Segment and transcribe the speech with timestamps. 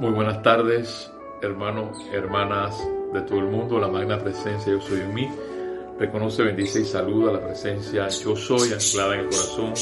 [0.00, 2.76] Muy buenas tardes, hermanos, hermanas
[3.12, 3.78] de todo el mundo.
[3.78, 5.30] La magna presencia Yo Soy en mí.
[6.00, 9.72] Reconoce, bendice y saluda la presencia Yo Soy anclada en el corazón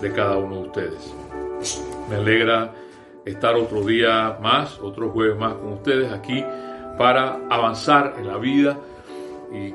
[0.00, 1.14] de cada uno de ustedes.
[2.08, 2.72] Me alegra
[3.24, 6.44] estar otro día más, otro jueves más con ustedes aquí
[6.96, 8.78] para avanzar en la vida
[9.52, 9.74] y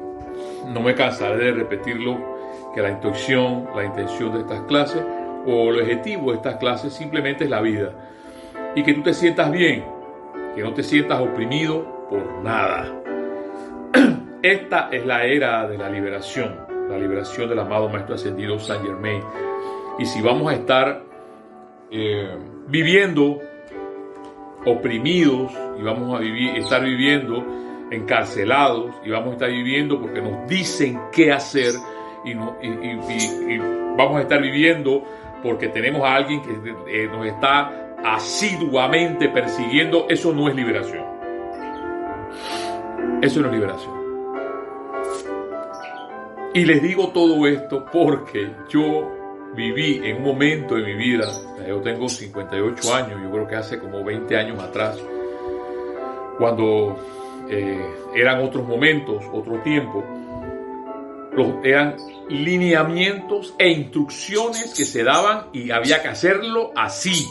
[0.70, 2.18] no me cansaré de repetirlo
[2.74, 5.04] que la instrucción, la intención de estas clases
[5.46, 7.92] o el objetivo de estas clases simplemente es la vida
[8.76, 9.84] y que tú te sientas bien,
[10.56, 12.94] que no te sientas oprimido por nada.
[14.44, 16.56] Esta es la era de la liberación,
[16.90, 19.22] la liberación del amado Maestro Ascendido Saint Germain.
[19.98, 21.04] Y si vamos a estar
[21.90, 23.40] eh, viviendo
[24.66, 27.44] oprimidos y vamos a vivir, estar viviendo
[27.92, 31.72] encarcelados y vamos a estar viviendo porque nos dicen qué hacer
[32.26, 33.58] y, y
[33.96, 35.04] vamos a estar viviendo
[35.44, 41.04] porque tenemos a alguien que eh, nos está asiduamente persiguiendo, eso no es liberación.
[43.22, 43.96] Eso no es liberación.
[46.54, 49.12] Y les digo todo esto porque yo
[49.56, 51.26] viví en un momento de mi vida,
[51.68, 54.98] yo tengo 58 años, yo creo que hace como 20 años atrás,
[56.38, 56.98] cuando
[57.50, 60.04] eh, eran otros momentos, otro tiempo,
[61.64, 61.98] eran
[62.30, 67.26] lineamientos e instrucciones que se daban y había que hacerlo así.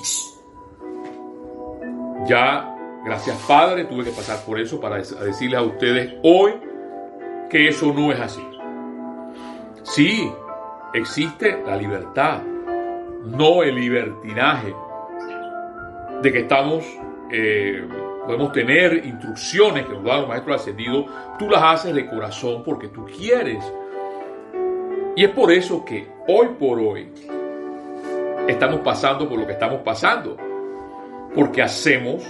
[2.26, 6.54] Ya, gracias Padre, tuve que pasar por eso para decirles a ustedes hoy
[7.50, 8.42] que eso no es así.
[9.82, 10.32] Sí,
[10.94, 12.42] existe la libertad,
[13.24, 14.74] no el libertinaje,
[16.22, 16.82] de que estamos,
[17.30, 17.86] eh,
[18.24, 21.04] podemos tener instrucciones que nos dan los maestros ascendidos,
[21.38, 23.62] tú las haces de corazón porque tú quieres.
[25.14, 27.12] Y es por eso que hoy por hoy
[28.48, 30.53] estamos pasando por lo que estamos pasando
[31.34, 32.22] porque hacemos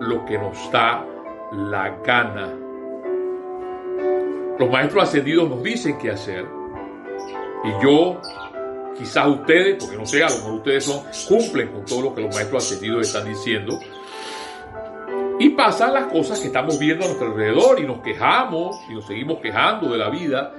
[0.00, 1.06] lo que nos da
[1.52, 2.52] la gana.
[4.58, 6.46] Los maestros ascendidos nos dicen qué hacer
[7.64, 8.20] y yo,
[8.96, 12.22] quizás ustedes, porque no sé, a lo mejor ustedes son, cumplen con todo lo que
[12.22, 13.78] los maestros ascendidos están diciendo.
[15.38, 19.06] Y pasan las cosas que estamos viendo a nuestro alrededor y nos quejamos y nos
[19.06, 20.52] seguimos quejando de la vida,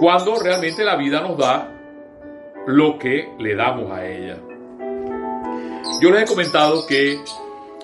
[0.00, 1.68] cuando realmente la vida nos da
[2.66, 4.38] lo que le damos a ella.
[6.02, 7.20] Yo les he comentado que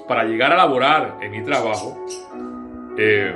[0.09, 2.05] para llegar a laborar en mi trabajo,
[2.99, 3.33] eh,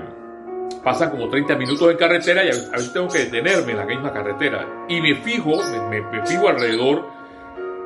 [0.83, 4.13] pasan como 30 minutos en carretera y a veces tengo que detenerme en la misma
[4.13, 4.87] carretera.
[4.89, 7.09] Y me fijo, me, fijo alrededor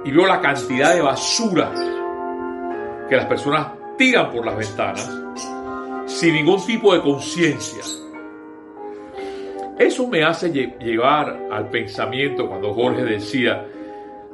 [0.06, 1.70] y veo la cantidad de basura
[3.10, 5.20] que las personas tiran por las ventanas
[6.06, 7.82] sin ningún tipo de conciencia.
[9.78, 13.66] Eso me hace llevar al pensamiento cuando Jorge decía,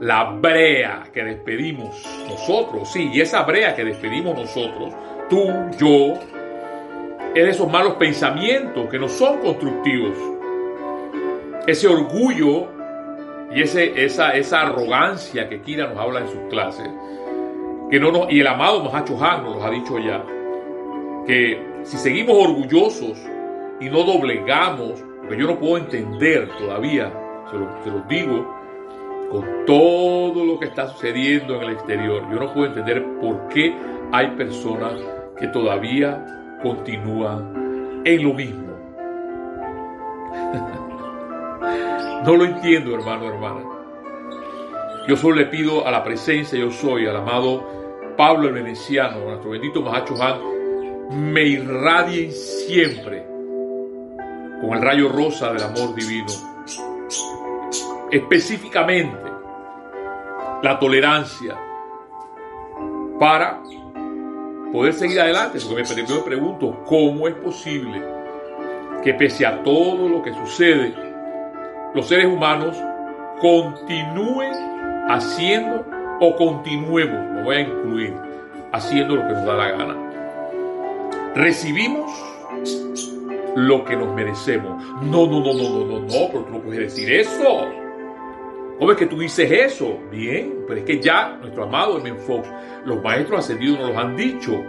[0.02, 4.92] la brea que despedimos nosotros, sí, y esa brea que despedimos nosotros,
[5.30, 5.46] tú,
[5.78, 6.14] yo,
[7.32, 10.18] es de esos malos pensamientos que no son constructivos.
[11.68, 12.66] Ese orgullo
[13.54, 16.88] y ese, esa, esa arrogancia que Kira nos habla en sus clases,
[17.88, 20.24] que no nos, y el amado Mahacho Han nos ha dicho ya,
[21.28, 23.24] que si seguimos orgullosos
[23.80, 27.12] y no doblegamos, porque yo no puedo entender todavía,
[27.48, 28.61] se lo, se lo digo,
[29.32, 33.74] con todo lo que está sucediendo en el exterior, yo no puedo entender por qué
[34.12, 34.92] hay personas
[35.38, 38.76] que todavía continúan en lo mismo.
[42.26, 43.62] no lo entiendo, hermano, hermana.
[45.08, 47.66] Yo solo le pido a la presencia, yo soy, al amado
[48.18, 53.26] Pablo el Veneciano, nuestro bendito Mahacho Han, me irradien siempre
[54.60, 56.51] con el rayo rosa del amor divino
[58.12, 59.16] específicamente
[60.62, 61.58] la tolerancia
[63.18, 63.62] para
[64.70, 65.58] poder seguir adelante.
[65.66, 68.02] Porque me, me pregunto, ¿cómo es posible
[69.02, 70.94] que pese a todo lo que sucede,
[71.94, 72.76] los seres humanos
[73.40, 74.52] continúen
[75.08, 75.84] haciendo
[76.20, 78.14] o continuemos, lo voy a incluir,
[78.72, 79.96] haciendo lo que nos da la gana?
[81.34, 82.12] Recibimos
[83.56, 84.84] lo que nos merecemos.
[85.02, 87.81] No, no, no, no, no, no, no, tú no puedes decir eso.
[88.78, 89.98] ¿Cómo es que tú dices eso?
[90.10, 92.48] Bien, pero es que ya nuestro amado Hermen Fox,
[92.84, 94.64] los maestros ascendidos nos lo han dicho.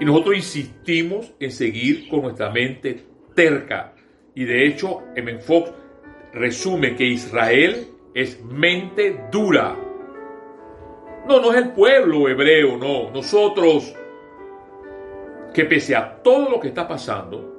[0.00, 3.04] Y nosotros insistimos en seguir con nuestra mente
[3.34, 3.94] terca.
[4.34, 5.72] Y de hecho, Hermen Fox
[6.32, 9.76] resume que Israel es mente dura.
[11.26, 13.10] No, no es el pueblo hebreo, no.
[13.10, 13.94] Nosotros,
[15.52, 17.52] que pese a todo lo que está pasando,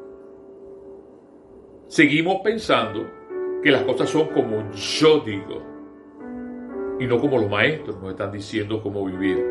[1.87, 3.16] seguimos pensando
[3.63, 5.63] que las cosas son como yo digo
[6.99, 9.43] y no como los maestros nos están diciendo cómo vivir.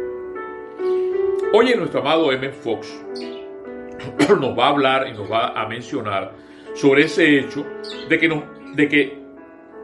[1.52, 2.50] Oye, nuestro amado M.
[2.50, 3.04] Fox
[4.40, 6.32] nos va a hablar y nos va a mencionar
[6.74, 7.64] sobre ese hecho
[8.08, 8.42] de que,
[8.74, 9.18] de que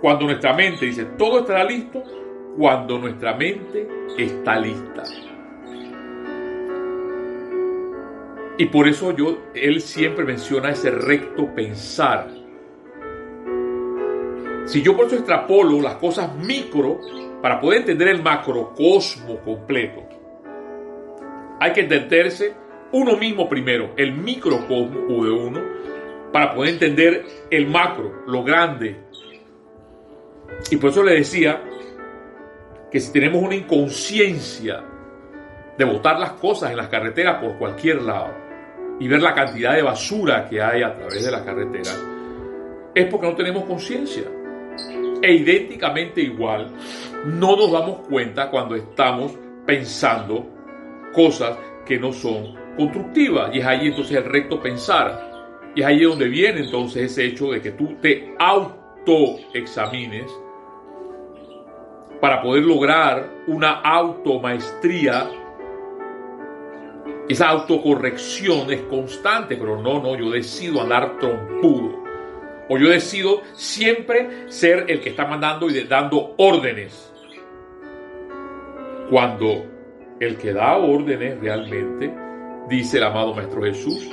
[0.01, 2.03] cuando nuestra mente dice todo estará listo,
[2.57, 3.89] cuando nuestra mente
[4.19, 5.05] está lista.
[8.59, 12.29] Y por eso yo, él siempre menciona ese recto pensar.
[14.65, 17.01] Si yo por eso extrapolo las cosas micro
[17.41, 20.03] para poder entender el macrocosmo completo,
[21.61, 22.55] hay que entenderse
[22.93, 25.61] uno mismo primero, el microcosmo de uno,
[26.33, 28.97] para poder entender el macro, lo grande.
[30.71, 31.63] Y por eso le decía
[32.91, 34.85] que si tenemos una inconsciencia
[35.77, 38.35] de botar las cosas en las carreteras por cualquier lado
[39.01, 42.05] y ver la cantidad de basura que hay a través de las carreteras,
[42.95, 44.25] es porque no tenemos conciencia.
[45.23, 46.67] E idénticamente igual,
[47.25, 50.45] no nos damos cuenta cuando estamos pensando
[51.15, 53.55] cosas que no son constructivas.
[53.55, 55.31] Y es ahí entonces el recto pensar.
[55.77, 60.31] Y es ahí donde viene entonces ese hecho de que tú te autoexamines
[62.21, 65.31] para poder lograr una automaestría.
[67.29, 72.02] Esa autocorrección es constante, pero no, no, yo decido andar trompudo.
[72.73, 77.13] O yo decido siempre ser el que está mandando y dando órdenes.
[79.11, 79.67] Cuando
[80.19, 82.11] el que da órdenes realmente,
[82.71, 84.11] dice el amado Maestro Jesús,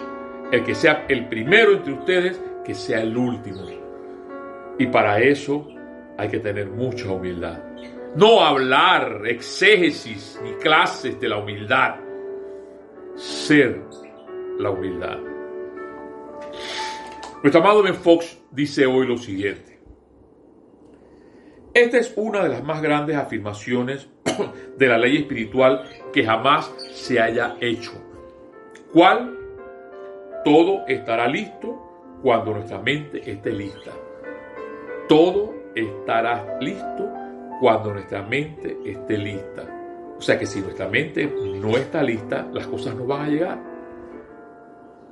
[0.52, 3.66] el que sea el primero entre ustedes, que sea el último.
[4.78, 5.66] Y para eso
[6.18, 7.64] hay que tener mucha humildad.
[8.18, 11.96] No hablar exégesis ni clases de la humildad.
[13.16, 13.82] Ser
[14.58, 15.18] la humildad.
[17.42, 19.80] Nuestro amado Ben Fox dice hoy lo siguiente.
[21.74, 24.10] Esta es una de las más grandes afirmaciones
[24.78, 27.92] de la ley espiritual que jamás se haya hecho.
[28.92, 29.38] ¿Cuál?
[30.44, 33.92] Todo estará listo cuando nuestra mente esté lista.
[35.08, 37.10] Todo estará listo
[37.60, 39.64] cuando nuestra mente esté lista.
[40.18, 43.69] O sea que si nuestra mente no está lista, las cosas no van a llegar.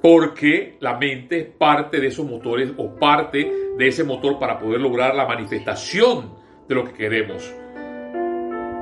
[0.01, 4.79] Porque la mente es parte de esos motores o parte de ese motor para poder
[4.79, 6.33] lograr la manifestación
[6.67, 7.53] de lo que queremos.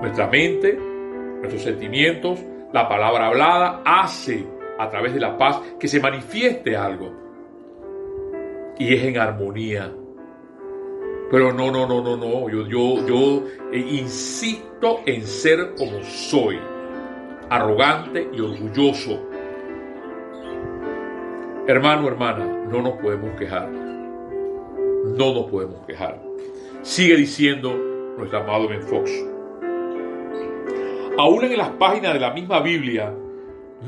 [0.02, 0.78] Nuestra mente,
[1.40, 2.40] nuestros sentimientos,
[2.74, 4.46] la palabra hablada hace
[4.78, 7.14] a través de la paz que se manifieste algo.
[8.78, 9.92] Y es en armonía.
[11.32, 12.50] Pero no, no, no, no, no.
[12.50, 16.60] Yo, yo, yo eh, insisto en ser como soy.
[17.50, 19.30] Arrogante y orgulloso.
[21.68, 23.68] Hermano, hermana, no nos podemos quejar.
[23.72, 26.22] No nos podemos quejar.
[26.84, 27.76] Sigue diciendo
[28.20, 29.12] nuestro amado Ben Fox.
[31.18, 33.12] Aún en las páginas de la misma Biblia,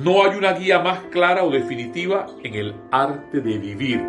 [0.04, 4.04] no hay una guía más clara o definitiva en el arte de vivir.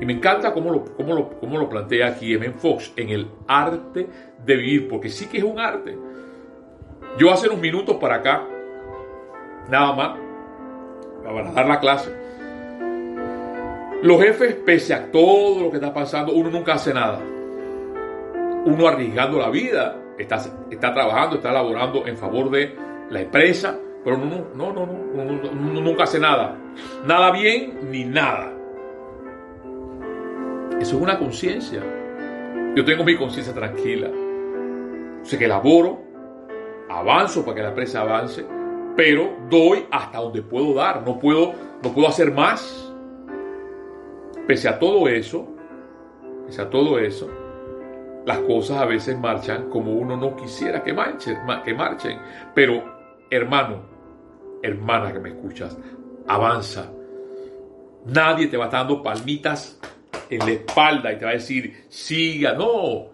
[0.00, 2.50] Y me encanta cómo lo, cómo lo, cómo lo plantea aquí M.
[2.52, 4.08] Fox, en el arte
[4.42, 5.98] de vivir, porque sí que es un arte.
[7.18, 8.42] Yo hace unos minutos para acá,
[9.68, 10.18] nada más,
[11.22, 12.19] para dar la clase.
[14.02, 17.20] Los jefes, pese a todo lo que está pasando, uno nunca hace nada.
[18.64, 20.36] Uno arriesgando la vida, está,
[20.70, 22.74] está trabajando, está laborando en favor de
[23.10, 26.56] la empresa, pero no, no, no, no, nunca hace nada.
[27.04, 28.54] Nada bien ni nada.
[30.80, 31.82] Eso es una conciencia.
[32.74, 34.08] Yo tengo mi conciencia tranquila.
[35.22, 36.00] Sé que laboro,
[36.88, 38.46] avanzo para que la empresa avance,
[38.96, 41.02] pero doy hasta donde puedo dar.
[41.06, 42.89] No puedo, no puedo hacer más.
[44.50, 45.46] Pese a todo eso,
[46.44, 47.30] pese a todo eso,
[48.26, 52.18] las cosas a veces marchan como uno no quisiera que marchen, que marchen.
[52.52, 52.82] Pero,
[53.30, 53.80] hermano,
[54.60, 55.78] hermana que me escuchas,
[56.26, 56.90] avanza.
[58.06, 59.78] Nadie te va dando palmitas
[60.28, 62.52] en la espalda y te va a decir, siga.
[62.52, 63.10] No,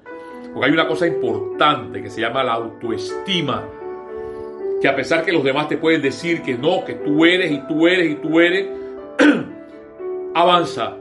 [0.55, 3.63] porque hay una cosa importante que se llama la autoestima.
[4.81, 7.59] Que a pesar que los demás te pueden decir que no, que tú eres y
[7.69, 8.71] tú eres y tú eres,
[10.35, 10.97] avanza.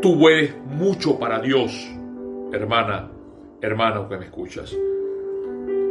[0.00, 1.90] Tú eres mucho para Dios,
[2.52, 3.10] hermana,
[3.60, 4.76] hermano que me escuchas.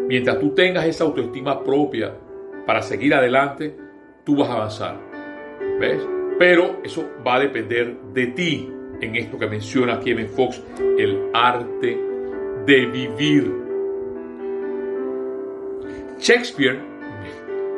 [0.08, 2.14] Mientras tú tengas esa autoestima propia,
[2.66, 3.76] para seguir adelante,
[4.24, 4.98] tú vas a avanzar.
[5.80, 6.02] ¿Ves?
[6.40, 8.70] Pero eso va a depender de ti
[9.02, 10.62] en esto que menciona Kevin Fox,
[10.98, 12.00] el arte
[12.66, 13.52] de vivir.
[16.20, 16.80] Shakespeare,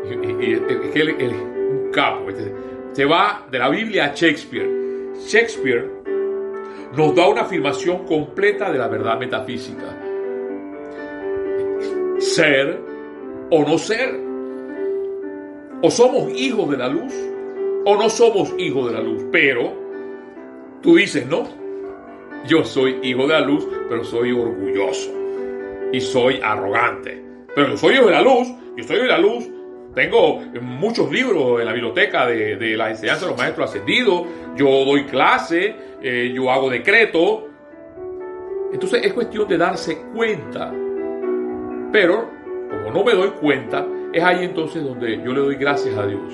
[0.05, 1.33] es que él,
[1.71, 2.27] un capo,
[2.91, 4.69] se va de la Biblia a Shakespeare.
[5.27, 5.98] Shakespeare
[6.95, 9.95] nos da una afirmación completa de la verdad metafísica.
[12.19, 12.79] Ser
[13.49, 14.19] o no ser.
[15.81, 17.13] O somos hijos de la luz
[17.85, 19.23] o no somos hijos de la luz.
[19.31, 19.73] Pero
[20.81, 21.47] tú dices, no,
[22.45, 25.11] yo soy hijo de la luz, pero soy orgulloso
[25.91, 27.23] y soy arrogante.
[27.55, 29.49] Pero yo soy hijo de la luz, yo soy de la luz.
[29.95, 34.23] Tengo muchos libros en la biblioteca de, la enseñanza de los maestros ascendidos.
[34.55, 37.47] Yo doy clase, eh, yo hago decreto.
[38.71, 40.71] Entonces es cuestión de darse cuenta.
[41.91, 42.29] Pero
[42.69, 46.33] como no me doy cuenta, es ahí entonces donde yo le doy gracias a Dios.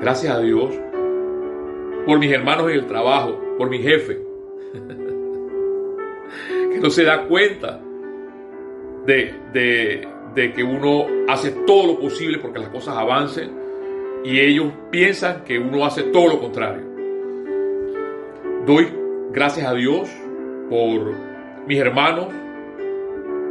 [0.00, 0.70] Gracias a Dios
[2.06, 4.20] por mis hermanos en el trabajo, por mi jefe,
[6.72, 7.80] que no se da cuenta
[9.06, 9.34] de,
[10.34, 13.52] de que uno hace todo lo posible porque las cosas avancen
[14.24, 16.91] y ellos piensan que uno hace todo lo contrario.
[18.66, 18.86] Doy
[19.32, 20.08] gracias a Dios
[20.70, 21.14] por
[21.66, 22.28] mis hermanos,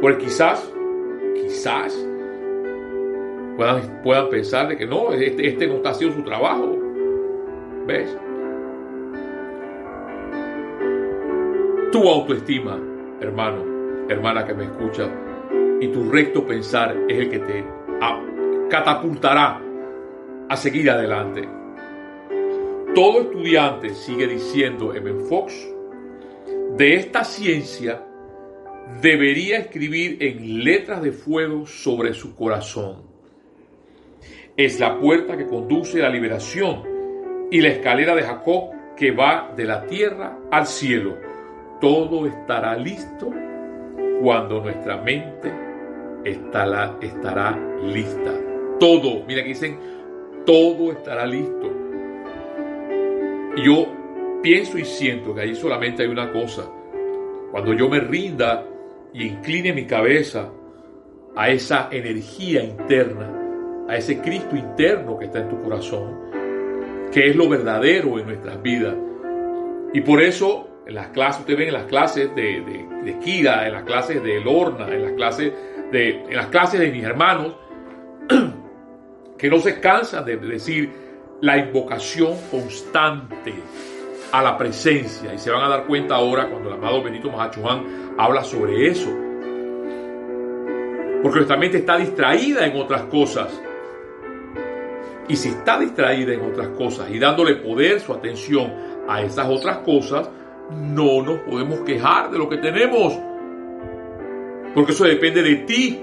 [0.00, 0.72] por quizás,
[1.34, 1.94] quizás
[3.58, 6.78] puedan, puedan pensar de que no, este, este no está haciendo su trabajo.
[7.86, 8.16] ¿Ves?
[11.92, 12.80] Tu autoestima,
[13.20, 15.10] hermano, hermana que me escucha,
[15.78, 17.64] y tu recto pensar es el que te
[18.70, 19.60] catapultará
[20.48, 21.46] a seguir adelante.
[22.94, 25.24] Todo estudiante, sigue diciendo M.
[25.24, 25.66] Fox,
[26.76, 28.04] de esta ciencia
[29.00, 33.04] debería escribir en letras de fuego sobre su corazón.
[34.58, 36.82] Es la puerta que conduce a la liberación
[37.50, 41.16] y la escalera de Jacob que va de la tierra al cielo.
[41.80, 43.30] Todo estará listo
[44.22, 45.50] cuando nuestra mente
[46.24, 48.34] estará, estará lista.
[48.78, 49.78] Todo, mira que dicen,
[50.44, 51.81] todo estará listo.
[53.56, 53.86] Y yo
[54.42, 56.68] pienso y siento que ahí solamente hay una cosa.
[57.50, 58.66] Cuando yo me rinda
[59.12, 60.50] y incline mi cabeza
[61.36, 66.18] a esa energía interna, a ese Cristo interno que está en tu corazón,
[67.12, 68.96] que es lo verdadero en nuestras vidas.
[69.92, 73.66] Y por eso en las clases, ustedes ven en las clases de, de, de Kira,
[73.66, 75.52] en las clases de Lorna, en las clases
[75.92, 77.54] de, en las clases de mis hermanos,
[79.38, 80.90] que no se cansan de decir
[81.42, 83.52] la invocación constante
[84.30, 85.34] a la presencia.
[85.34, 89.10] Y se van a dar cuenta ahora cuando el amado Benito Mahachuan habla sobre eso.
[91.20, 93.60] Porque nuestra mente está distraída en otras cosas.
[95.28, 98.72] Y si está distraída en otras cosas y dándole poder, su atención
[99.08, 100.30] a esas otras cosas,
[100.70, 103.18] no nos podemos quejar de lo que tenemos.
[104.74, 106.00] Porque eso depende de ti,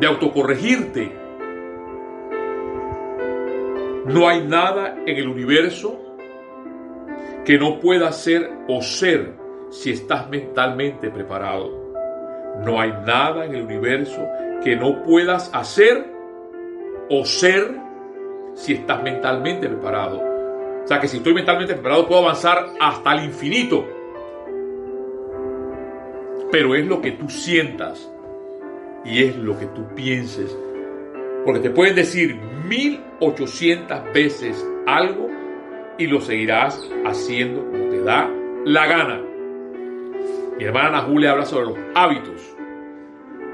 [0.00, 1.20] de autocorregirte.
[4.06, 6.00] No hay nada en el universo
[7.44, 9.34] que no pueda ser o ser
[9.70, 11.78] si estás mentalmente preparado.
[12.64, 14.26] No hay nada en el universo
[14.62, 16.06] que no puedas hacer
[17.08, 17.76] o ser
[18.54, 20.20] si estás mentalmente preparado.
[20.84, 23.86] O sea que si estoy mentalmente preparado puedo avanzar hasta el infinito.
[26.50, 28.10] Pero es lo que tú sientas
[29.04, 30.56] y es lo que tú pienses.
[31.44, 32.38] Porque te pueden decir
[32.70, 35.28] 1800 veces algo
[35.98, 38.30] y lo seguirás haciendo como te da
[38.64, 39.20] la gana.
[40.56, 42.56] Mi hermana Julia habla sobre los hábitos.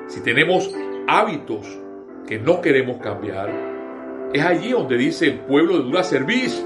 [0.07, 0.71] Si tenemos
[1.09, 1.67] hábitos
[2.29, 3.51] que no queremos cambiar,
[4.35, 6.65] es allí donde dice el pueblo de dura serviz.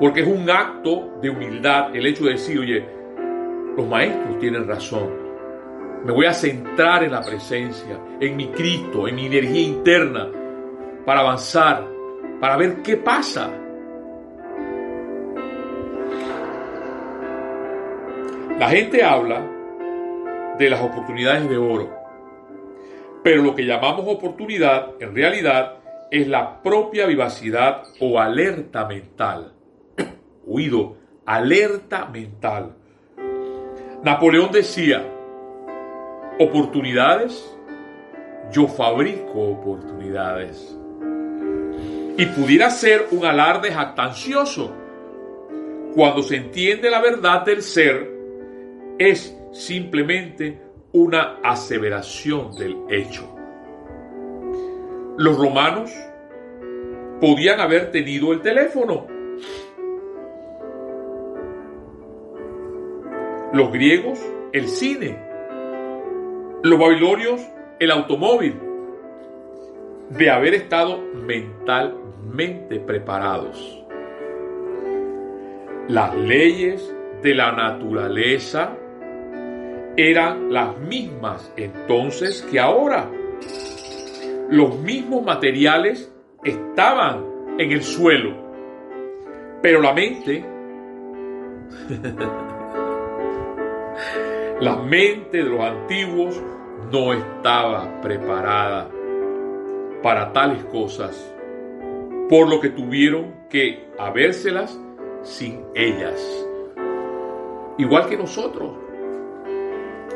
[0.00, 2.84] Porque es un acto de humildad el hecho de decir, oye,
[3.76, 5.08] los maestros tienen razón.
[6.04, 10.28] Me voy a centrar en la presencia, en mi Cristo, en mi energía interna,
[11.08, 11.88] para avanzar,
[12.38, 13.50] para ver qué pasa.
[18.58, 19.40] La gente habla
[20.58, 21.88] de las oportunidades de oro,
[23.24, 25.76] pero lo que llamamos oportunidad en realidad
[26.10, 29.54] es la propia vivacidad o alerta mental.
[30.46, 32.74] Oído, alerta mental.
[34.04, 35.02] Napoleón decía,
[36.38, 37.50] oportunidades,
[38.52, 40.78] yo fabrico oportunidades.
[42.18, 44.74] Y pudiera ser un alarde jactancioso
[45.94, 48.10] cuando se entiende la verdad del ser
[48.98, 50.60] es simplemente
[50.92, 53.32] una aseveración del hecho.
[55.16, 55.92] Los romanos
[57.20, 59.06] podían haber tenido el teléfono.
[63.52, 64.18] Los griegos,
[64.52, 65.16] el cine.
[66.64, 67.40] Los babilonios,
[67.78, 68.67] el automóvil.
[70.10, 73.84] De haber estado mentalmente preparados.
[75.88, 78.76] Las leyes de la naturaleza
[79.96, 83.10] eran las mismas entonces que ahora.
[84.50, 86.12] los mismos materiales
[86.42, 87.22] estaban
[87.58, 88.34] en el suelo,
[89.60, 90.42] pero la mente,
[94.60, 96.42] la mente de los antiguos
[96.90, 98.88] no estaba preparada
[100.02, 101.34] para tales cosas,
[102.28, 104.78] por lo que tuvieron que habérselas
[105.22, 106.46] sin ellas.
[107.78, 108.76] Igual que nosotros.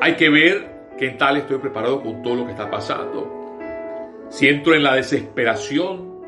[0.01, 3.59] Hay que ver qué tal estoy preparado con todo lo que está pasando.
[4.29, 6.23] Si entro en la desesperación,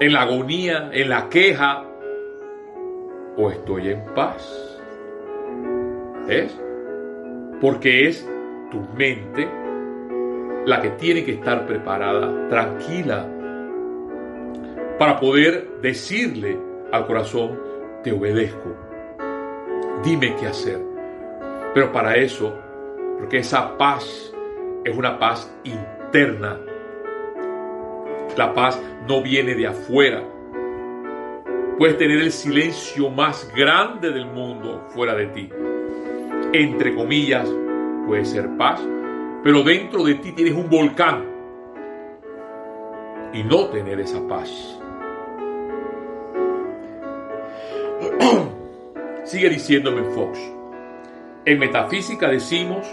[0.00, 1.84] en la agonía, en la queja,
[3.36, 4.80] o estoy en paz.
[6.28, 6.56] ¿Es?
[7.60, 8.28] Porque es
[8.70, 9.48] tu mente
[10.68, 13.26] la que tiene que estar preparada, tranquila,
[14.98, 16.58] para poder decirle
[16.92, 17.58] al corazón,
[18.04, 18.76] te obedezco,
[20.04, 20.78] dime qué hacer.
[21.72, 22.54] Pero para eso,
[23.18, 24.30] porque esa paz
[24.84, 26.58] es una paz interna.
[28.36, 30.22] La paz no viene de afuera.
[31.78, 35.48] Puedes tener el silencio más grande del mundo fuera de ti.
[36.52, 37.48] Entre comillas,
[38.06, 38.86] puede ser paz,
[39.42, 41.24] pero dentro de ti tienes un volcán
[43.32, 44.80] y no tener esa paz.
[49.24, 50.38] Sigue diciéndome Fox.
[51.44, 52.86] En metafísica decimos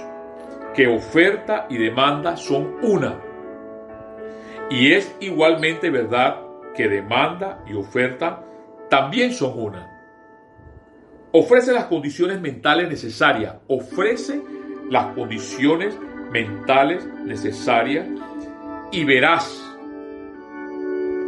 [0.73, 3.21] que oferta y demanda son una.
[4.69, 6.41] Y es igualmente verdad
[6.75, 8.43] que demanda y oferta
[8.89, 9.91] también son una.
[11.31, 14.41] Ofrece las condiciones mentales necesarias, ofrece
[14.89, 15.97] las condiciones
[16.31, 18.07] mentales necesarias
[18.91, 19.61] y verás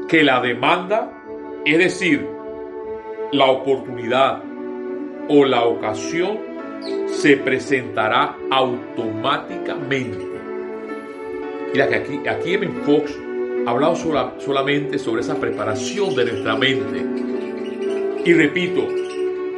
[0.08, 1.12] que la demanda,
[1.66, 2.26] es decir,
[3.32, 4.42] la oportunidad
[5.28, 6.40] o la ocasión,
[7.08, 10.26] se presentará automáticamente.
[11.74, 13.18] Mira que aquí, aquí en Fox
[13.66, 13.96] ha hablado
[14.40, 17.06] solamente sobre esa preparación de nuestra mente.
[18.24, 18.88] Y repito,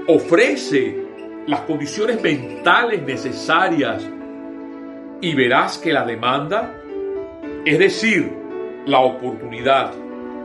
[0.07, 0.97] ofrece
[1.45, 4.09] las condiciones mentales necesarias
[5.21, 6.75] y verás que la demanda,
[7.65, 8.31] es decir,
[8.85, 9.93] la oportunidad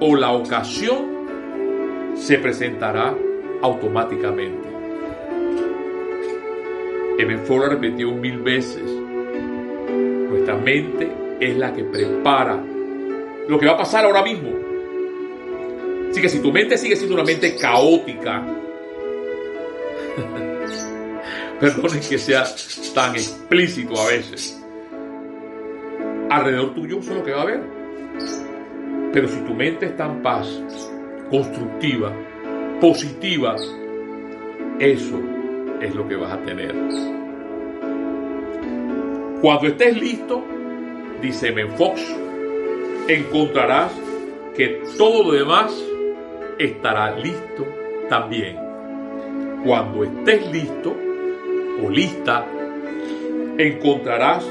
[0.01, 3.15] o la ocasión, se presentará
[3.63, 4.69] automáticamente.
[7.19, 8.83] Ebenforo repetió mil veces,
[10.29, 12.61] nuestra mente es la que prepara
[13.49, 14.51] lo que va a pasar ahora mismo.
[16.11, 18.45] Así que si tu mente sigue siendo una mente caótica,
[21.61, 22.45] perdonen que sea
[22.95, 24.64] tan explícito a veces,
[26.31, 27.61] alrededor tuyo eso es lo que va a haber.
[29.13, 30.49] Pero si tu mente está en paz,
[31.31, 32.13] constructiva,
[32.81, 33.57] positiva,
[34.79, 35.21] eso
[35.81, 36.75] es lo que vas a tener.
[39.41, 40.43] Cuando estés listo,
[41.21, 42.01] dice Menfox,
[43.09, 43.93] encontrarás
[44.57, 45.73] que todo lo demás
[46.59, 47.67] estará listo
[48.09, 48.57] también.
[49.65, 50.97] Cuando estés listo
[51.83, 52.47] o lista,
[53.59, 54.45] encontrarás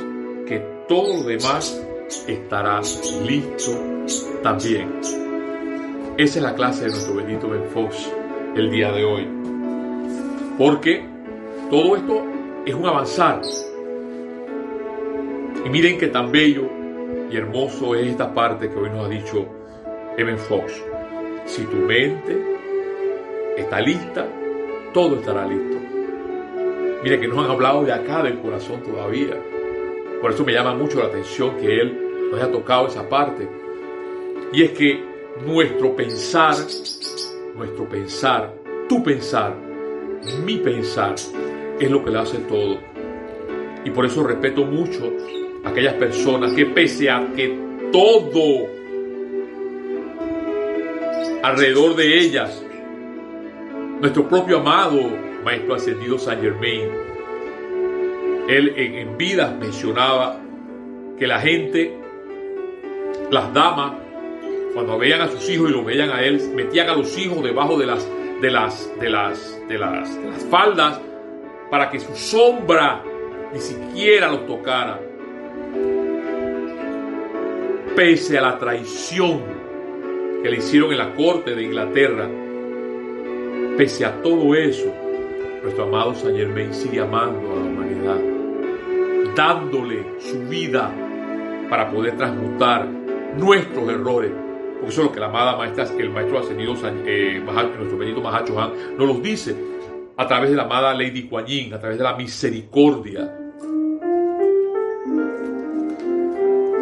[0.88, 1.82] todo lo demás
[2.28, 2.82] estará
[3.26, 3.72] listo
[4.42, 5.00] también.
[6.18, 8.12] Esa es la clase de nuestro bendito Ben Fox
[8.56, 9.28] el día de hoy.
[10.58, 11.06] Porque
[11.70, 12.24] todo esto
[12.66, 13.42] es un avanzar.
[15.66, 16.70] Y miren que tan bello
[17.32, 19.46] y hermoso es esta parte que hoy nos ha dicho
[20.18, 20.84] Evan Fox.
[21.46, 22.38] Si tu mente
[23.58, 24.28] está lista,
[24.94, 25.78] todo estará listo.
[27.04, 29.36] Mire que nos han hablado de acá del corazón todavía.
[30.24, 33.46] Por eso me llama mucho la atención que él nos haya tocado esa parte.
[34.54, 35.04] Y es que
[35.46, 36.56] nuestro pensar,
[37.58, 38.54] nuestro pensar,
[38.88, 39.54] tu pensar,
[40.46, 41.16] mi pensar,
[41.78, 42.80] es lo que le hace todo.
[43.84, 45.12] Y por eso respeto mucho
[45.66, 47.60] aquellas personas que pese a que
[47.92, 48.66] todo
[51.44, 52.66] alrededor de ellas,
[54.00, 55.02] nuestro propio amado
[55.44, 57.13] Maestro Ascendido San Germain,
[58.48, 60.40] él en, en vida mencionaba
[61.18, 61.98] que la gente,
[63.32, 63.94] las damas,
[64.74, 67.78] cuando veían a sus hijos y los veían a él, metían a los hijos debajo
[67.78, 68.08] de las,
[68.42, 71.00] de las, de las, de las, de las faldas
[71.70, 73.04] para que su sombra
[73.54, 75.00] ni siquiera los tocara.
[77.96, 79.42] Pese a la traición
[80.42, 82.28] que le hicieron en la corte de Inglaterra,
[83.78, 84.92] pese a todo eso,
[85.62, 88.33] nuestro amado San Germain sigue amando a la humanidad,
[89.36, 90.92] dándole su vida
[91.70, 92.88] para poder transmutar
[93.38, 94.32] nuestros errores.
[94.74, 98.60] Porque eso es lo que la amada maestra, el maestro ascendido, eh, nuestro bendito Mahacho
[98.60, 99.56] Han, nos los dice
[100.18, 103.34] a través de la amada Lady Kuan Yin, a través de la misericordia.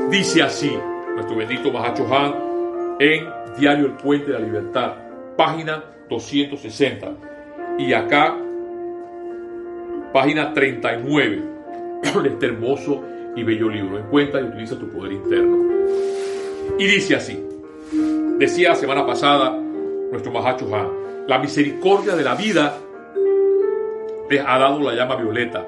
[0.09, 0.77] Dice así,
[1.13, 2.33] nuestro bendito Mahacho Han,
[2.99, 4.93] en Diario El Puente de la Libertad,
[5.37, 7.07] página 260.
[7.77, 8.35] Y acá,
[10.11, 11.50] página 39,
[12.25, 13.03] este hermoso
[13.35, 13.97] y bello libro.
[13.97, 15.57] Encuentra y utiliza tu poder interno.
[16.77, 17.39] Y dice así,
[18.37, 19.51] decía la semana pasada
[20.11, 20.87] nuestro Mahacho Han,
[21.27, 22.77] la misericordia de la vida
[24.29, 25.67] les ha dado la llama violeta,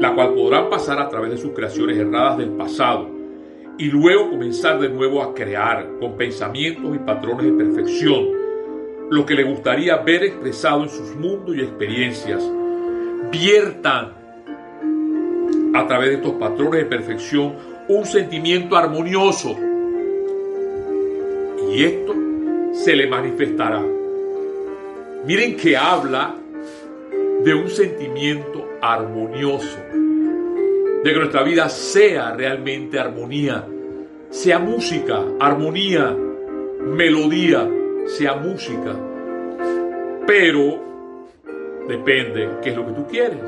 [0.00, 3.10] la cual podrán pasar a través de sus creaciones erradas del pasado
[3.78, 8.28] y luego comenzar de nuevo a crear con pensamientos y patrones de perfección
[9.10, 12.42] lo que le gustaría ver expresado en sus mundos y experiencias.
[13.30, 14.23] Viertan
[15.74, 17.54] a través de estos patrones de perfección
[17.88, 19.56] un sentimiento armonioso
[21.72, 22.14] y esto
[22.72, 23.82] se le manifestará.
[25.26, 26.34] Miren que habla
[27.42, 29.78] de un sentimiento armonioso,
[31.02, 33.66] de que nuestra vida sea realmente armonía,
[34.30, 36.14] sea música, armonía,
[36.80, 37.68] melodía,
[38.06, 38.94] sea música.
[40.26, 40.82] Pero
[41.88, 43.40] depende qué es lo que tú quieres,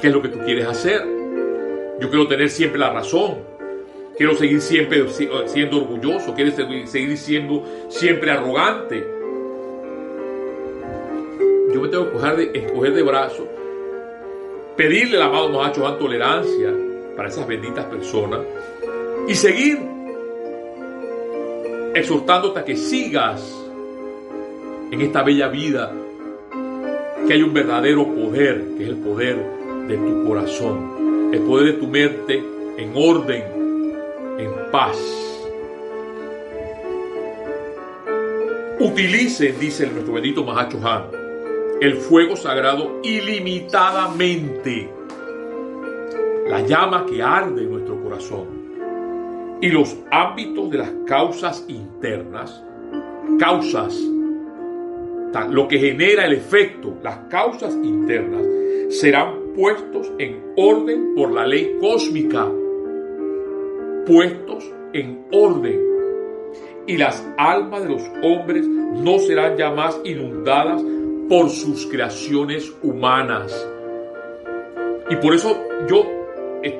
[0.00, 1.02] qué es lo que tú quieres hacer.
[2.00, 3.38] Yo quiero tener siempre la razón,
[4.16, 5.06] quiero seguir siempre
[5.46, 9.06] siendo orgulloso, quiero seguir siendo siempre arrogante.
[11.72, 13.48] Yo me tengo que escoger de, brazo,
[14.76, 16.72] pedirle al amado Mahacho tolerancia
[17.16, 18.40] para esas benditas personas
[19.26, 19.78] y seguir
[21.94, 23.64] exhortándote a que sigas
[24.90, 25.92] en esta bella vida,
[27.26, 31.80] que hay un verdadero poder, que es el poder de tu corazón, el poder de
[31.80, 32.42] tu mente
[32.76, 33.42] en orden,
[34.38, 34.98] en paz.
[38.80, 41.04] Utilicen, dice nuestro bendito Mahacho Han,
[41.80, 44.90] el fuego sagrado ilimitadamente,
[46.48, 48.64] la llama que arde en nuestro corazón.
[49.60, 52.62] Y los ámbitos de las causas internas,
[53.38, 53.98] causas,
[55.50, 58.42] lo que genera el efecto, las causas internas,
[58.90, 62.50] serán puestos en orden por la ley cósmica,
[64.06, 65.80] puestos en orden.
[66.86, 70.82] Y las almas de los hombres no serán ya más inundadas
[71.28, 73.68] por sus creaciones humanas.
[75.08, 75.56] Y por eso
[75.88, 76.04] yo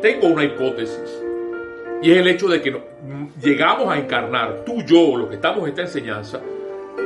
[0.01, 1.25] tengo una hipótesis
[2.03, 2.79] y es el hecho de que
[3.41, 6.41] llegamos a encarnar, tú, yo, los que estamos en esta enseñanza,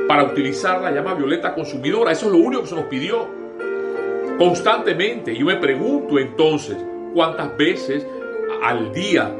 [0.07, 2.11] para utilizar la llama violeta consumidora.
[2.11, 3.38] Eso es lo único que se nos pidió
[4.39, 5.35] constantemente.
[5.35, 6.77] Yo me pregunto entonces,
[7.13, 8.07] ¿cuántas veces
[8.63, 9.35] al día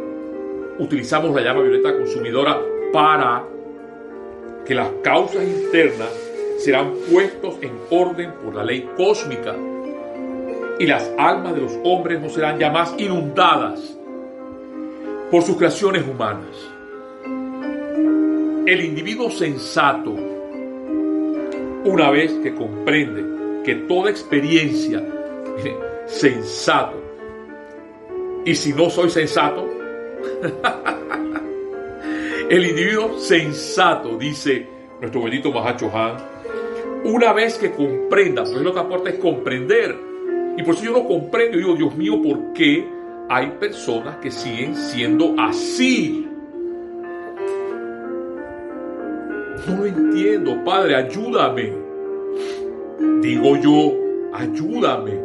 [0.78, 3.46] utilizamos la llama violeta consumidora para
[4.66, 6.10] que las causas internas
[6.60, 9.56] serán puestos en orden por la ley cósmica
[10.78, 13.98] y las almas de los hombres no serán ya más inundadas
[15.32, 16.56] por sus creaciones humanas.
[18.66, 20.14] El individuo sensato,
[21.86, 25.04] una vez que comprende que toda experiencia,
[26.06, 27.02] sensato,
[28.46, 29.68] y si no soy sensato,
[32.50, 34.66] el individuo sensato, dice
[35.00, 36.18] nuestro bendito Mahacho Han,
[37.06, 39.96] una vez que comprenda, porque lo que aporta es comprender,
[40.58, 43.00] y por eso yo no comprendo, digo, Dios mío, ¿por qué?
[43.30, 46.28] hay personas que siguen siendo así.
[49.68, 51.89] No lo entiendo, Padre, ayúdame.
[53.22, 53.94] Digo yo,
[54.34, 55.20] ayúdame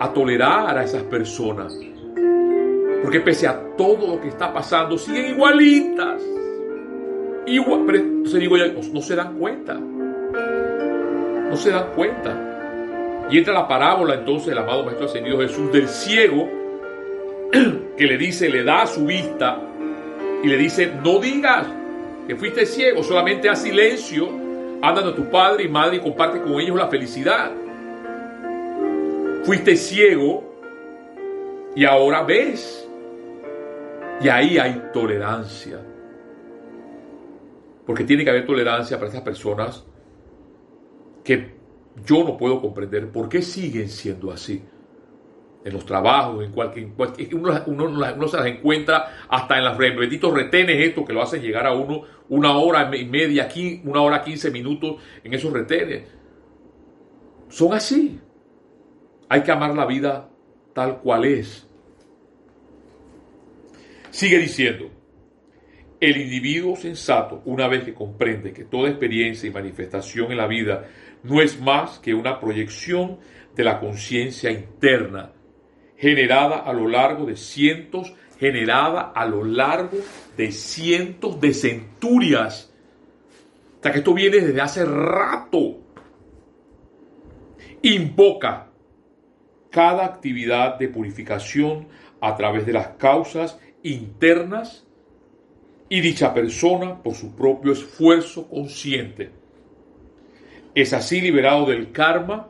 [0.00, 1.78] a tolerar a esas personas.
[3.02, 6.22] Porque pese a todo lo que está pasando, siguen igualitas.
[7.46, 9.74] Igual, pero entonces digo ya, no se dan cuenta.
[9.74, 13.26] No se dan cuenta.
[13.30, 16.48] Y entra la parábola entonces el amado Maestro Ascendido Jesús del ciego
[17.96, 19.60] que le dice, le da su vista
[20.42, 21.66] y le dice, no digas
[22.26, 24.28] que fuiste ciego, solamente haz silencio,
[24.82, 27.50] anda a tu padre y madre y comparte con ellos la felicidad.
[29.44, 30.44] Fuiste ciego
[31.74, 32.88] y ahora ves.
[34.20, 35.80] Y ahí hay tolerancia.
[37.86, 39.84] Porque tiene que haber tolerancia para estas personas
[41.24, 41.54] que
[42.04, 44.62] yo no puedo comprender por qué siguen siendo así
[45.64, 47.34] en los trabajos, en cualquier.
[47.34, 51.66] Uno, uno, se las encuentra hasta en los benditos retenes, estos que lo hacen llegar
[51.66, 56.04] a uno una hora y media, aquí, una hora quince minutos en esos retenes.
[57.48, 58.20] Son así.
[59.28, 60.28] Hay que amar la vida
[60.72, 61.66] tal cual es.
[64.10, 64.90] Sigue diciendo,
[66.00, 70.88] el individuo sensato, una vez que comprende que toda experiencia y manifestación en la vida
[71.24, 73.18] no es más que una proyección
[73.54, 75.32] de la conciencia interna,
[76.00, 79.98] generada a lo largo de cientos, generada a lo largo
[80.36, 82.72] de cientos de centurias.
[83.78, 85.78] O sea que esto viene desde hace rato.
[87.82, 88.68] Invoca
[89.70, 91.88] cada actividad de purificación
[92.20, 94.86] a través de las causas internas
[95.90, 99.30] y dicha persona por su propio esfuerzo consciente.
[100.74, 102.48] Es así liberado del karma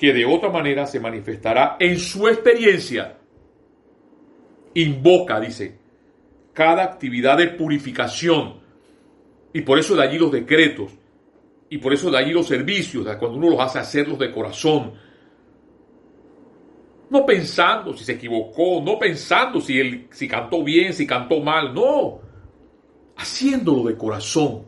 [0.00, 3.18] que de otra manera se manifestará en su experiencia.
[4.72, 5.76] Invoca, dice,
[6.54, 8.60] cada actividad de purificación.
[9.52, 10.92] Y por eso de allí los decretos.
[11.68, 14.94] Y por eso de allí los servicios, cuando uno los hace hacerlos de corazón.
[17.10, 21.74] No pensando si se equivocó, no pensando si, él, si cantó bien, si cantó mal,
[21.74, 22.20] no.
[23.16, 24.64] Haciéndolo de corazón,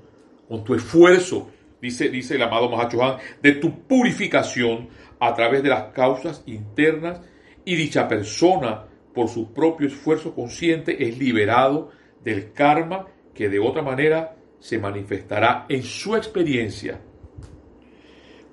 [0.46, 1.48] con tu esfuerzo,
[1.82, 4.88] dice, dice el amado Mahachohan, de tu purificación
[5.20, 7.20] a través de las causas internas
[7.64, 11.90] y dicha persona, por su propio esfuerzo consciente, es liberado
[12.24, 17.00] del karma que de otra manera se manifestará en su experiencia.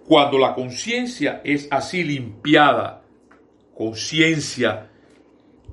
[0.05, 3.05] Cuando la conciencia es así limpiada,
[3.75, 4.89] conciencia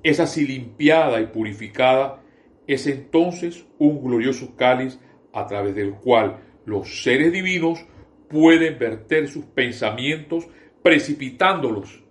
[0.03, 2.23] es así limpiada y purificada,
[2.67, 5.01] es entonces un glorioso cáliz
[5.33, 7.79] a través del cual los seres divinos
[8.29, 10.47] pueden verter sus pensamientos
[10.83, 12.03] precipitándolos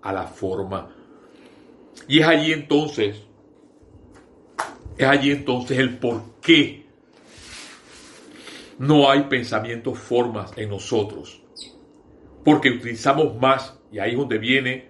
[0.00, 0.94] a la forma.
[2.08, 3.22] Y es allí entonces,
[4.96, 6.86] es allí entonces el por qué
[8.78, 11.42] no hay pensamientos formas en nosotros.
[12.44, 14.88] Porque utilizamos más, y ahí es donde viene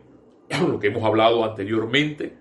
[0.68, 2.36] lo que hemos hablado anteriormente,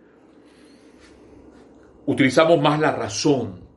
[2.05, 3.68] utilizamos más la razón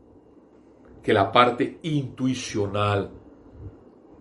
[1.02, 3.10] que la parte intuicional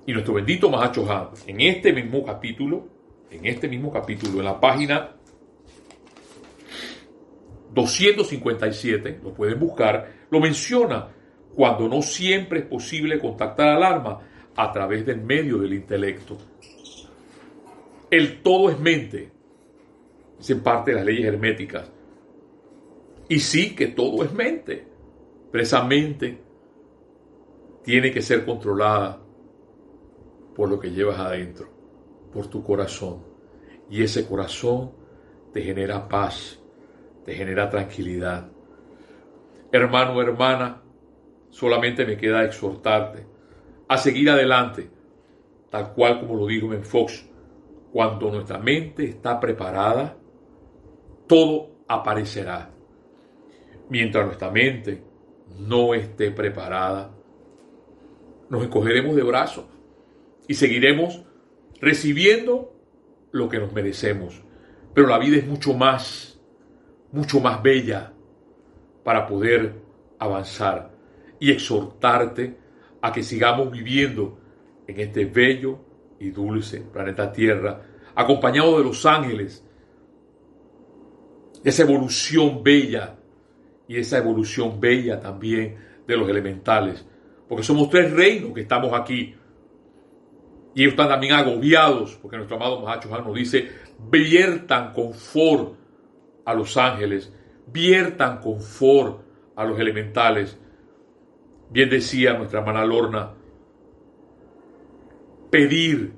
[0.06, 1.06] y nuestro bendito Mahacho
[1.46, 2.88] en este mismo capítulo,
[3.30, 5.16] en este mismo capítulo, en la página
[7.74, 11.08] 257, lo pueden buscar, lo menciona
[11.54, 14.20] cuando no siempre es posible contactar al alma
[14.56, 16.38] a través del medio del intelecto.
[18.10, 19.32] El todo es mente,
[20.40, 21.90] es parte de las leyes herméticas.
[23.30, 24.86] Y sí que todo es mente,
[25.52, 26.51] pero esa mente
[27.84, 29.20] tiene que ser controlada
[30.56, 31.68] por lo que llevas adentro,
[32.34, 33.24] por tu corazón.
[33.90, 34.92] Y ese corazón
[35.54, 36.60] te genera paz,
[37.26, 38.50] te genera tranquilidad.
[39.72, 40.82] Hermano, hermana,
[41.50, 43.26] solamente me queda exhortarte
[43.88, 44.90] a seguir adelante,
[45.70, 47.28] tal cual como lo dijo en Fox.
[47.92, 50.18] Cuando nuestra mente está preparada,
[51.28, 52.70] todo aparecerá.
[53.90, 55.04] Mientras nuestra mente
[55.60, 57.12] no esté preparada,
[58.52, 59.64] nos encogeremos de brazos
[60.46, 61.24] y seguiremos
[61.80, 62.76] recibiendo
[63.32, 64.44] lo que nos merecemos.
[64.94, 66.38] Pero la vida es mucho más,
[67.14, 68.12] mucho más bella
[69.06, 69.74] para poder
[70.20, 70.92] avanzar
[71.40, 72.58] y exhortarte
[73.02, 74.38] a que sigamos viviendo
[74.86, 75.80] en este bello
[76.20, 77.84] y dulce planeta Tierra,
[78.14, 79.66] acompañado de los ángeles,
[81.64, 83.16] esa evolución bella
[83.88, 87.06] y esa evolución bella también de los elementales,
[87.52, 89.36] porque somos tres reinos que estamos aquí
[90.74, 93.68] y ellos están también agobiados, porque nuestro amado Mahacho nos dice,
[94.10, 95.74] viertan confort
[96.46, 97.34] a los ángeles,
[97.68, 99.26] viertan confort
[99.58, 100.58] a los elementales.
[101.70, 103.34] Bien decía nuestra hermana Lorna,
[105.50, 106.14] pedir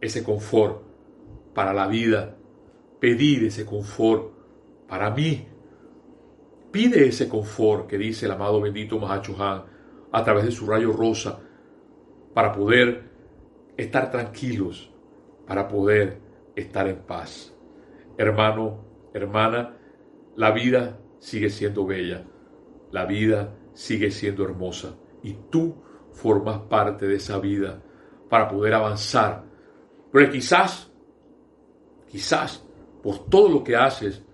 [0.00, 0.84] ese confort
[1.52, 2.36] para la vida,
[3.00, 4.30] pedir ese confort
[4.86, 5.48] para mí.
[6.70, 9.34] Pide ese confort que dice el amado bendito Mahacho
[10.14, 11.40] a través de su rayo rosa
[12.32, 13.10] para poder
[13.76, 14.88] estar tranquilos,
[15.44, 16.20] para poder
[16.54, 17.52] estar en paz.
[18.16, 19.76] Hermano, hermana,
[20.36, 22.24] la vida sigue siendo bella,
[22.92, 27.82] la vida sigue siendo hermosa y tú formas parte de esa vida
[28.28, 29.42] para poder avanzar.
[30.12, 30.92] Pero quizás,
[32.06, 32.64] quizás,
[33.02, 34.24] por todo lo que haces,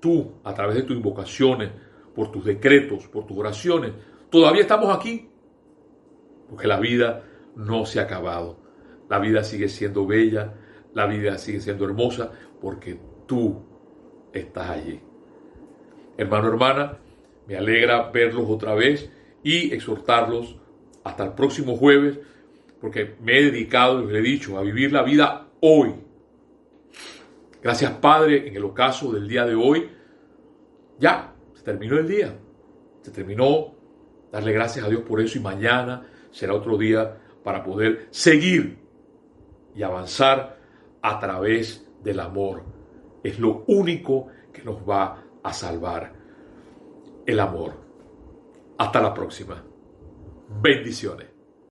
[0.00, 1.70] tú, a través de tus invocaciones,
[2.14, 3.92] por tus decretos, por tus oraciones,
[4.30, 5.28] todavía estamos aquí,
[6.48, 7.24] porque la vida
[7.56, 8.58] no se ha acabado.
[9.08, 10.54] La vida sigue siendo bella,
[10.94, 13.62] la vida sigue siendo hermosa porque tú
[14.32, 15.00] estás allí.
[16.16, 16.98] Hermano, hermana,
[17.46, 19.10] me alegra verlos otra vez
[19.42, 20.58] y exhortarlos
[21.04, 22.18] hasta el próximo jueves
[22.80, 25.94] porque me he dedicado, les he dicho, a vivir la vida hoy.
[27.62, 29.88] Gracias Padre, en el ocaso del día de hoy,
[30.98, 32.34] ya, se terminó el día,
[33.02, 33.74] se terminó,
[34.30, 38.78] darle gracias a Dios por eso y mañana será otro día para poder seguir
[39.74, 40.58] y avanzar
[41.02, 42.64] a través del amor.
[43.22, 46.12] es lo único que nos va a salvar.
[47.26, 47.74] El amor.
[48.78, 49.62] Hasta la próxima.
[50.62, 51.37] Bendiciones.